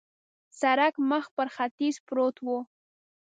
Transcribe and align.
سړک 0.59 0.93
مخ 1.09 1.25
پر 1.35 1.47
ختیځ 1.55 1.95
پروت 2.07 2.37
و. 2.45 2.47